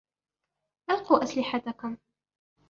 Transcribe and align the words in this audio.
ألقوا 0.89 1.23
أسلحتكم! 1.23 1.97